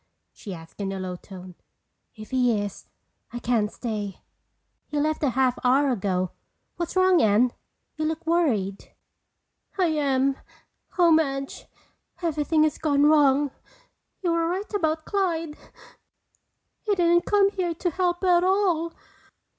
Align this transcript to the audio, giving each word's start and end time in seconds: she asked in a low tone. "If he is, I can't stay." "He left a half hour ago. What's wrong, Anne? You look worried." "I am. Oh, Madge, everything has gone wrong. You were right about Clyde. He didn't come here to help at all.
she 0.33 0.51
asked 0.51 0.81
in 0.81 0.91
a 0.91 0.99
low 0.99 1.15
tone. 1.15 1.53
"If 2.15 2.31
he 2.31 2.59
is, 2.59 2.87
I 3.31 3.37
can't 3.37 3.71
stay." 3.71 4.21
"He 4.87 4.99
left 4.99 5.21
a 5.21 5.29
half 5.29 5.59
hour 5.63 5.91
ago. 5.91 6.31
What's 6.77 6.95
wrong, 6.95 7.21
Anne? 7.21 7.53
You 7.97 8.05
look 8.05 8.25
worried." 8.25 8.95
"I 9.77 9.85
am. 9.89 10.37
Oh, 10.97 11.11
Madge, 11.11 11.67
everything 12.19 12.63
has 12.63 12.79
gone 12.79 13.05
wrong. 13.05 13.51
You 14.23 14.31
were 14.31 14.47
right 14.47 14.73
about 14.73 15.05
Clyde. 15.05 15.55
He 16.81 16.95
didn't 16.95 17.27
come 17.27 17.51
here 17.51 17.75
to 17.75 17.91
help 17.91 18.23
at 18.23 18.43
all. 18.43 18.93